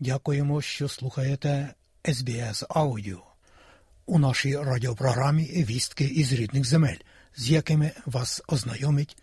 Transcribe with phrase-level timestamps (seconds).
[0.00, 1.74] Дякуємо, що слухаєте
[2.04, 3.22] SBS Аудіо.
[4.06, 6.96] У нашій радіопрограмі вістки із рідних земель,
[7.36, 9.16] з якими вас ознайомить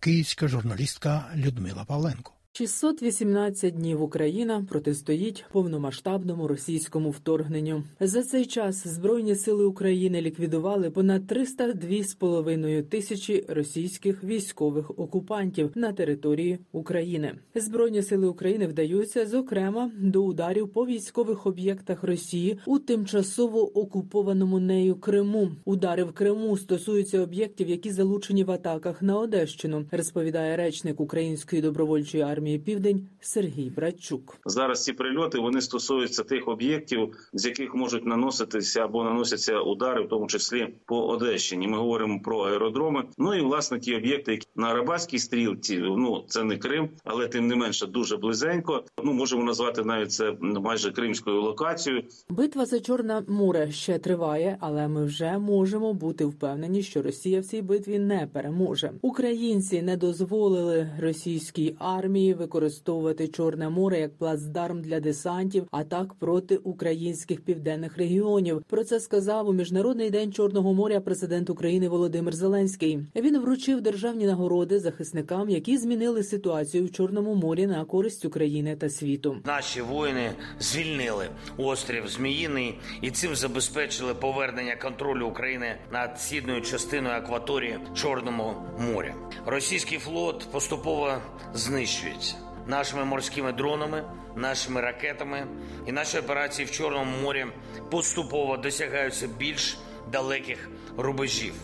[0.00, 2.37] київська журналістка Людмила Павленко.
[2.58, 7.82] 618 днів Україна протистоїть повномасштабному російському вторгненню.
[8.00, 16.58] За цей час збройні сили України ліквідували понад 302,5 тисячі російських військових окупантів на території
[16.72, 17.34] України.
[17.54, 24.96] Збройні сили України вдаються, зокрема, до ударів по військових об'єктах Росії у тимчасово окупованому нею
[24.96, 25.50] Криму.
[25.64, 32.22] Удари в Криму стосуються об'єктів, які залучені в атаках на Одещину, розповідає речник Української добровольчої
[32.22, 34.36] армії Південь Сергій Братчук.
[34.46, 40.08] Зараз ці прильоти вони стосуються тих об'єктів, з яких можуть наноситися або наносяться удари, в
[40.08, 41.68] тому числі по Одещині.
[41.68, 43.04] Ми говоримо про аеродроми.
[43.18, 47.46] Ну і власне ті об'єкти, які на Арабатській стрілці, ну це не Крим, але тим
[47.46, 48.84] не менше дуже близенько.
[49.04, 52.02] Ну можемо назвати навіть це майже кримською локацією.
[52.28, 57.44] Битва за Чорне море ще триває, але ми вже можемо бути впевнені, що Росія в
[57.44, 58.92] цій битві не переможе.
[59.02, 67.40] Українці не дозволили російській армії використовувати Чорне море як плацдарм для десантів, атак проти українських
[67.40, 68.62] південних регіонів.
[68.68, 72.98] Про це сказав у міжнародний день Чорного моря президент України Володимир Зеленський.
[73.16, 78.90] Він вручив державні нагороди захисникам, які змінили ситуацію в Чорному морі на користь України та
[78.90, 79.36] світу.
[79.44, 87.78] Наші воїни звільнили острів Зміїний і цим забезпечили повернення контролю України над східною частиною акваторії
[87.94, 89.14] Чорного моря.
[89.46, 91.12] Російський флот поступово
[91.54, 92.27] знищується
[92.68, 94.04] нашими морськими дронами,
[94.36, 95.46] нашими ракетами,
[95.86, 97.46] і наші операції в Чорному морі
[97.90, 99.78] поступово досягаються більш
[100.12, 101.54] далеких рубежів.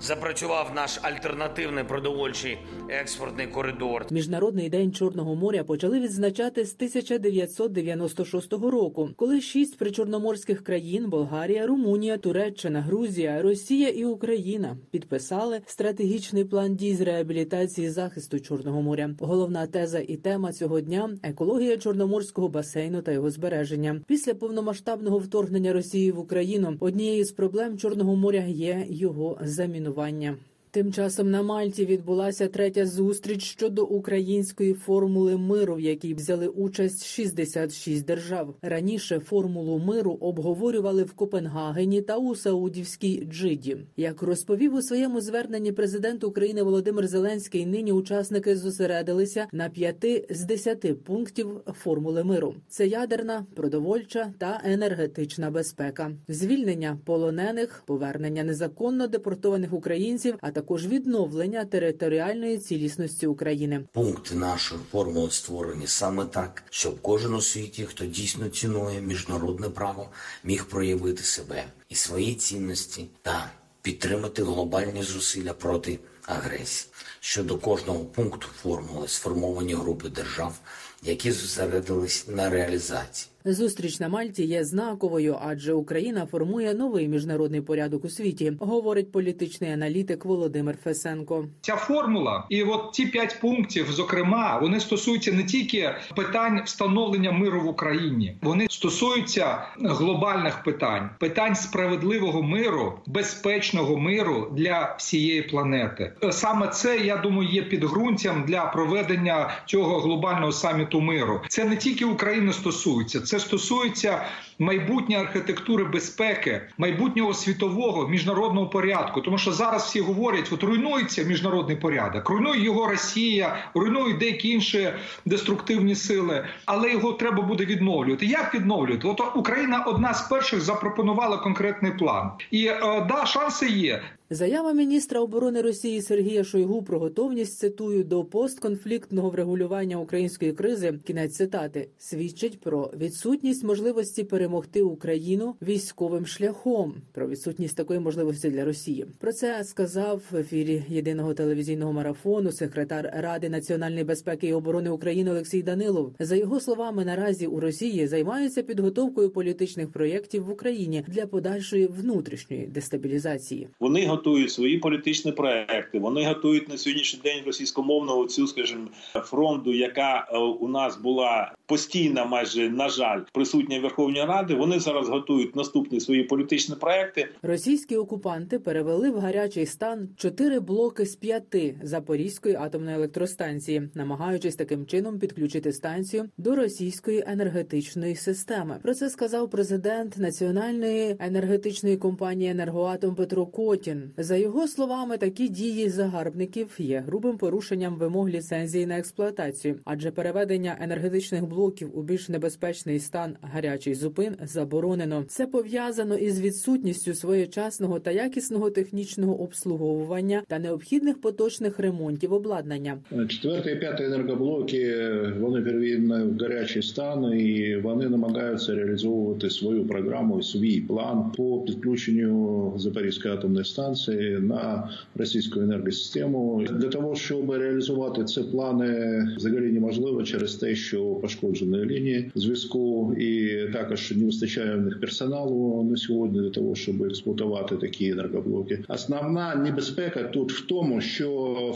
[0.00, 4.06] Запрацював наш альтернативний продовольчий експортний коридор.
[4.10, 12.18] Міжнародний день Чорного моря почали відзначати з 1996 року, коли шість причорноморських країн Болгарія, Румунія,
[12.18, 19.10] Туреччина, Грузія, Росія і Україна підписали стратегічний план дій з реабілітації захисту Чорного моря.
[19.20, 24.00] Головна теза і тема цього дня екологія чорноморського басейну та його збереження.
[24.06, 30.36] Після повномасштабного вторгнення Росії в Україну однією з проблем Чорного моря є його замінування руйнування.
[30.74, 37.04] Тим часом на Мальті відбулася третя зустріч щодо української формули миру, в якій взяли участь
[37.06, 38.54] 66 держав.
[38.62, 43.76] Раніше формулу миру обговорювали в Копенгагені та у Саудівській Джиді.
[43.96, 50.44] Як розповів у своєму зверненні президент України Володимир Зеленський, нині учасники зосередилися на п'яти з
[50.44, 59.72] десяти пунктів формули миру: це ядерна, продовольча та енергетична безпека, звільнення полонених, повернення незаконно депортованих
[59.72, 63.84] українців, а також також відновлення територіальної цілісності України.
[63.92, 70.08] Пункти нашої формули створені саме так, щоб кожен у світі, хто дійсно цінує міжнародне право,
[70.44, 73.50] міг проявити себе і свої цінності та
[73.82, 76.92] підтримати глобальні зусилля проти агресії.
[77.20, 80.58] Щодо кожного пункту формули сформовані групи держав,
[81.02, 83.33] які зосередились на реалізації.
[83.46, 89.72] Зустріч на Мальті є знаковою, адже Україна формує новий міжнародний порядок у світі, говорить політичний
[89.72, 91.44] аналітик Володимир Фесенко.
[91.60, 97.60] Ця формула, і от ці п'ять пунктів, зокрема, вони стосуються не тільки питань встановлення миру
[97.60, 106.12] в Україні, вони стосуються глобальних питань, питань справедливого миру, безпечного миру для всієї планети.
[106.30, 111.40] Саме це я думаю є підґрунтям для проведення цього глобального саміту миру.
[111.48, 113.20] Це не тільки України стосується.
[113.20, 114.26] Це стосується
[114.58, 119.20] майбутньої архітектури безпеки, майбутнього світового міжнародного порядку.
[119.20, 124.88] Тому що зараз всі говорять, от руйнується міжнародний порядок, руйнує його Росія, руйнують деякі інші
[125.24, 128.26] деструктивні сили, але його треба буде відновлювати.
[128.26, 129.08] Як відновлювати?
[129.08, 134.02] От Україна одна з перших запропонувала конкретний план, і е, да, шанси є.
[134.30, 140.94] Заява міністра оборони Росії Сергія Шойгу про готовність цитую до постконфліктного врегулювання української кризи.
[141.04, 146.94] Кінець цитати свідчить про відсутність можливості перемогти Україну військовим шляхом.
[147.12, 149.06] Про відсутність такої можливості для Росії.
[149.20, 155.30] Про це сказав в ефірі єдиного телевізійного марафону секретар Ради національної безпеки і оборони України
[155.30, 156.12] Олексій Данилов.
[156.18, 162.66] За його словами, наразі у Росії займаються підготовкою політичних проєктів в Україні для подальшої внутрішньої
[162.66, 163.68] дестабілізації.
[163.80, 165.98] Вони готують свої політичні проекти.
[165.98, 172.24] Вони готують на сьогоднішній день російськомовного цю, скажімо, фронту, яка е, у нас була постійна,
[172.24, 174.54] майже на жаль, присутня в Верховній Ради.
[174.54, 177.28] Вони зараз готують наступні свої політичні проекти.
[177.42, 184.86] Російські окупанти перевели в гарячий стан чотири блоки з п'яти Запорізької атомної електростанції, намагаючись таким
[184.86, 188.78] чином підключити станцію до російської енергетичної системи.
[188.82, 194.10] Про це сказав президент національної енергетичної компанії енергоатом Петро Котін.
[194.16, 200.76] За його словами, такі дії загарбників є грубим порушенням вимог ліцензії на експлуатацію, адже переведення
[200.80, 205.24] енергетичних блоків у більш небезпечний стан гарячий зупин заборонено.
[205.28, 212.98] Це пов'язано із відсутністю своєчасного та якісного технічного обслуговування та необхідних поточних ремонтів обладнання.
[213.28, 214.94] Четвертий і п'ятий енергоблоки
[215.40, 222.72] вони переведені в гарячий стан і вони намагаються реалізовувати свою програму, свій план по підключенню
[222.76, 226.64] Запорізької атомної станції на російську енергосистему.
[226.70, 233.58] Для того щоб реалізувати ці плани, взагалі неможливо через те, що пошкоджені лінії зв'язку, і
[233.72, 238.84] також не вистачає в них персоналу на сьогодні для того, щоб експлуатувати такі енергоблоки.
[238.88, 241.30] Основна небезпека тут в тому, що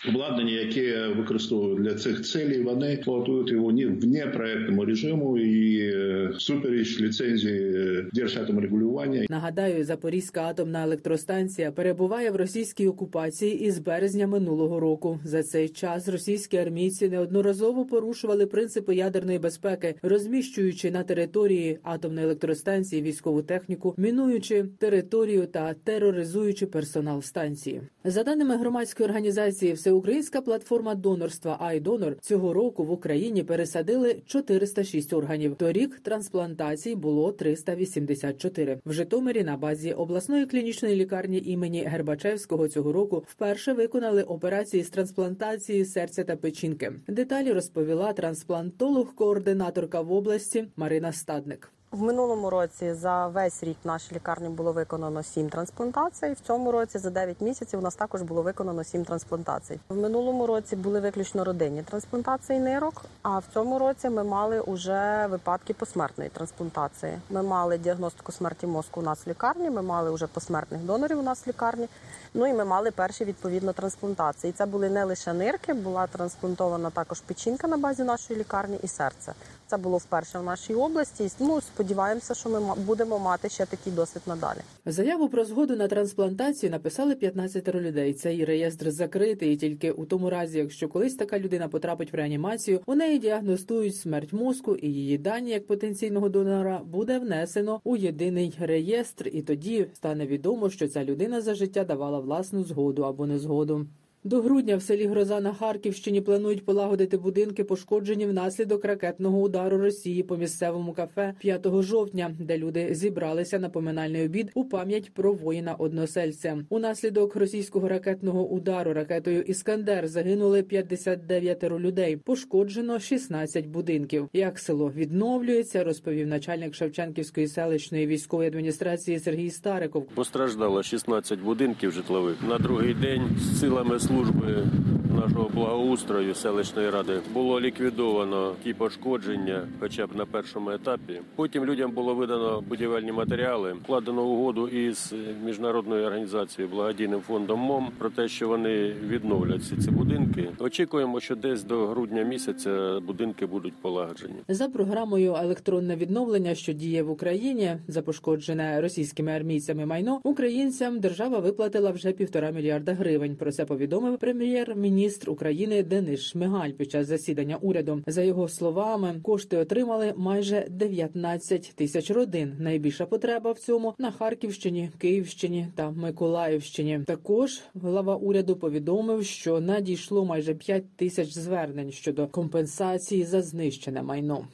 [0.08, 6.32] обладнання, яке використовують для цих целей, вони експлуатують його не вне проектному режиму і е,
[6.38, 9.26] супереч ліцензії держатомрегулювання.
[9.30, 15.20] Нагадаю, Запорізька атомна електростанція перебуває в російській окупації із березня минулого року.
[15.24, 23.02] За цей час російські армійці неодноразово порушували принципи ядерної безпеки, розміщуючи на території атомної електростанції
[23.02, 27.82] військову техніку, мінуючи територію та тероризуючи персонал станції.
[28.04, 35.54] За даними громадської організації, Всеукраїнська платформа донорства «Айдонор» цього року в Україні пересадили 406 органів.
[35.54, 38.80] Торік трансплантацій було 384.
[38.86, 44.90] В Житомирі на базі обласної клінічної лікарні імені Гербачевського цього року вперше виконали операції з
[44.90, 46.92] трансплантації серця та печінки.
[47.08, 51.72] Деталі розповіла трансплантолог-координаторка в області Марина Стадник.
[51.92, 56.32] В минулому році за весь рік в нашій лікарні було виконано 7 трансплантацій.
[56.32, 59.80] В цьому році за 9 місяців у нас також було виконано 7 трансплантацій.
[59.88, 63.04] В минулому році були виключно родинні трансплантації нирок.
[63.22, 67.18] А в цьому році ми мали уже випадки посмертної трансплантації.
[67.30, 69.70] Ми мали діагностику смерті мозку у нас в лікарні.
[69.70, 71.88] Ми мали вже посмертних донорів у нас в лікарні.
[72.34, 74.52] Ну і ми мали перші відповідно трансплантації.
[74.52, 79.32] Це були не лише нирки, була трансплантована також печінка на базі нашої лікарні і серце.
[79.66, 81.32] Це було вперше в нашій області.
[81.38, 84.58] Ну сподіваємося, що ми будемо мати ще такий досвід надалі.
[84.86, 88.14] Заяву про згоду на трансплантацію написали 15 людей.
[88.14, 92.94] Цей реєстр закритий тільки у тому разі, якщо колись така людина потрапить в реанімацію, у
[92.94, 99.28] неї діагностують смерть мозку, і її дані як потенційного донора буде внесено у єдиний реєстр,
[99.32, 103.86] і тоді стане відомо, що ця людина за життя давала власну згоду або незгоду.
[104.28, 110.22] До грудня в селі Гроза на Харківщині планують полагодити будинки, пошкоджені внаслідок ракетного удару Росії
[110.22, 115.74] по місцевому кафе 5 жовтня, де люди зібралися на поминальний обід у пам'ять про воїна
[115.74, 116.58] односельця.
[116.68, 122.16] Унаслідок російського ракетного удару ракетою Іскандер загинули 59 людей.
[122.16, 124.28] Пошкоджено 16 будинків.
[124.32, 130.06] Як село відновлюється, розповів начальник Шевченківської селищної військової адміністрації Сергій Стариков.
[130.14, 137.20] Постраждало 16 будинків житлових на другий день з силами служби служби нашого благоустрою селищної ради
[137.32, 141.20] було ліквідовано ті пошкодження, хоча б на першому етапі.
[141.36, 148.10] Потім людям було видано будівельні матеріали, вкладено угоду із міжнародною організацією благодійним фондом МОМ про
[148.10, 150.48] те, що вони відновлять всі ці будинки.
[150.58, 154.34] Очікуємо, що десь до грудня місяця будинки будуть полагоджені.
[154.48, 161.38] За програмою електронне відновлення, що діє в Україні, за пошкоджене російськими армійцями майно українцям держава
[161.38, 163.36] виплатила вже півтора мільярда гривень.
[163.36, 168.02] Про це повідомив прем'єр-міністр України Денис Шмигаль під час засідання уряду.
[168.06, 172.56] За його словами, кошти отримали майже 19 тисяч родин.
[172.58, 177.00] Найбільша потреба в цьому на Харківщині, Київщині та Миколаївщині.
[177.06, 184.46] Також глава уряду повідомив, що надійшло майже 5 тисяч звернень щодо компенсації за знищене майно.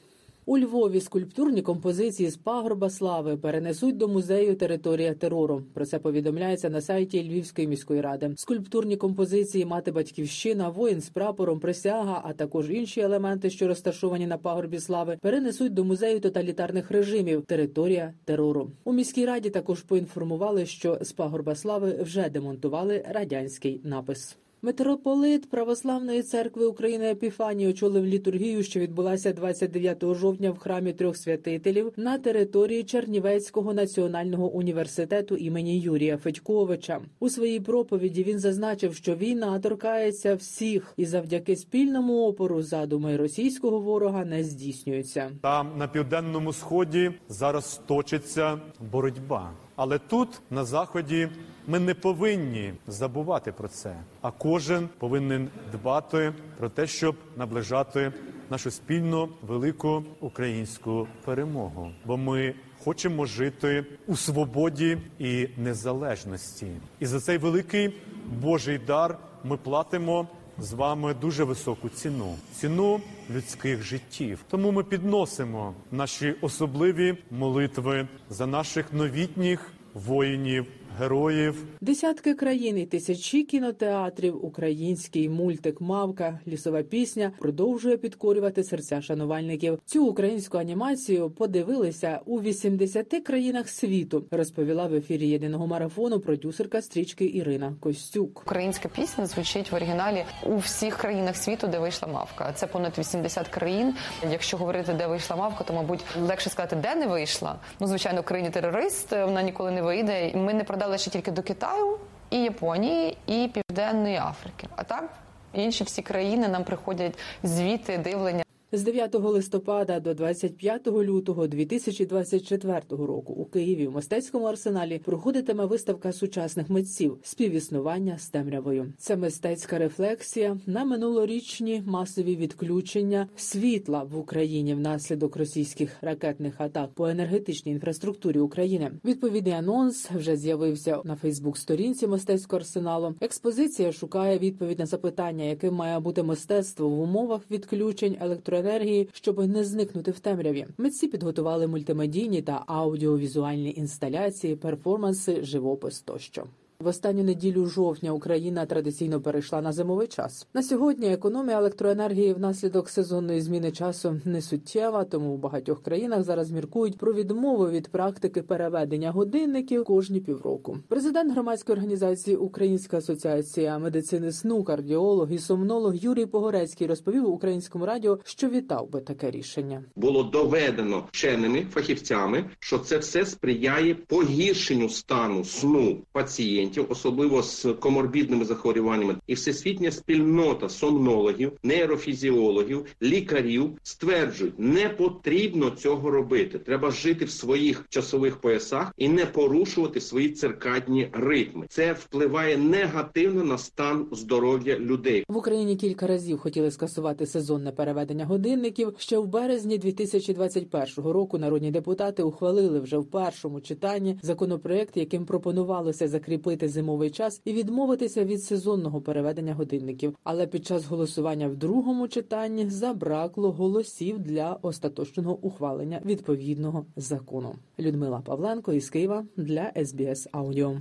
[0.47, 5.63] У Львові скульптурні композиції з пагорба слави перенесуть до музею територія терору.
[5.75, 8.33] Про це повідомляється на сайті Львівської міської ради.
[8.37, 14.39] Скульптурні композиції Мати батьківщина, воїн з прапором, присяга, а також інші елементи, що розташовані на
[14.39, 17.43] пагорбі слави, перенесуть до музею тоталітарних режимів.
[17.43, 18.71] Територія терору.
[18.85, 24.37] У міській раді також поінформували, що з пагорба слави вже демонтували радянський напис.
[24.65, 31.93] Митрополит Православної церкви України Епіфаній очолив літургію, що відбулася 29 жовтня в храмі трьох святителів
[31.97, 37.01] на території Чернівецького національного університету імені Юрія Федьковича.
[37.21, 43.81] У своїй проповіді він зазначив, що війна торкається всіх, і завдяки спільному опору задуми російського
[43.81, 45.31] ворога не здійснюються.
[45.43, 48.61] Там на південному сході зараз точиться
[48.93, 49.53] боротьба.
[49.77, 51.29] Але тут, на заході,
[51.67, 53.97] ми не повинні забувати про це.
[54.23, 58.13] А кожен повинен дбати про те, щоб наближати
[58.51, 61.91] нашу спільну велику українську перемогу.
[62.05, 62.55] Бо ми
[62.85, 66.67] хочемо жити у свободі і незалежності.
[67.01, 67.95] І за цей великий
[68.27, 70.29] Божий дар ми платимо
[70.59, 74.45] з вами дуже високу ціну ціну людських життів.
[74.49, 80.67] Тому ми підносимо наші особливі молитви за наших новітніх воїнів.
[80.99, 89.79] Героїв десятки країн і тисячі кінотеатрів, український мультик Мавка, лісова пісня продовжує підкорювати серця шанувальників.
[89.87, 94.25] Цю українську анімацію подивилися у 80 країнах світу.
[94.31, 98.43] Розповіла в ефірі єдиного марафону продюсерка стрічки Ірина Костюк.
[98.43, 102.53] Українська пісня звучить в оригіналі у всіх країнах світу, де вийшла мавка.
[102.53, 103.95] Це понад 80 країн.
[104.31, 107.57] Якщо говорити, де вийшла мавка, то мабуть легше сказати, де не вийшла.
[107.81, 110.33] Ну звичайно, в країні терорист вона ніколи не вийде.
[110.35, 111.99] Ми не продали ще тільки до Китаю,
[112.31, 114.69] і Японії, і Південної Африки.
[114.77, 115.09] А так
[115.53, 118.44] інші всі країни нам приходять звіти, дивлення.
[118.77, 126.13] З 9 листопада до 25 лютого 2024 року у Києві в мистецькому арсеналі проходитиме виставка
[126.13, 128.93] сучасних митців співіснування з темрявою.
[128.99, 137.09] Це мистецька рефлексія на минулорічні масові відключення світла в Україні внаслідок російських ракетних атак по
[137.09, 138.91] енергетичній інфраструктурі України.
[139.05, 143.15] Відповідний анонс вже з'явився на Фейсбук-сторінці мистецького арсеналу.
[143.21, 149.49] Експозиція шукає відповідь на запитання, яким має бути мистецтво в умовах відключень електроенергії енергії, щоб
[149.49, 150.67] не зникнути в темряві.
[150.79, 156.45] Митці підготували мультимедійні та аудіовізуальні інсталяції, перформанси, живопис тощо.
[156.79, 160.47] В останню неділю жовтня Україна традиційно перейшла на зимовий час.
[160.55, 166.51] На сьогодні економія електроенергії внаслідок сезонної зміни часу не суттєва, тому в багатьох країнах зараз
[166.51, 170.79] міркують про відмову від практики переведення годинників кожні півроку.
[170.89, 178.19] Президент громадської організації Українська асоціація медицини сну, кардіолог і сомнолог Юрій Погорецький розповів українському радіо,
[178.25, 179.85] що вітав би таке рішення.
[179.97, 188.45] Було доведено вченими фахівцями, що це все сприяє погіршенню стану сну пацієнтів особливо з коморбідними
[188.45, 196.59] захворюваннями, і всесвітня спільнота сомнологів, нейрофізіологів, лікарів стверджують, не потрібно цього робити.
[196.59, 201.67] Треба жити в своїх часових поясах і не порушувати свої циркадні ритми.
[201.69, 205.25] Це впливає негативно на стан здоров'я людей.
[205.29, 208.95] В Україні кілька разів хотіли скасувати сезонне переведення годинників.
[208.99, 216.09] Ще в березні 2021 року народні депутати ухвалили вже в першому читанні законопроект, яким пропонувалося
[216.09, 220.17] закріпити зимовий час і відмовитися від сезонного переведення годинників.
[220.25, 227.55] Але під час голосування в другому читанні забракло голосів для остаточного ухвалення відповідного закону.
[227.79, 230.77] Людмила Павленко із Києва для SBS Аудіо.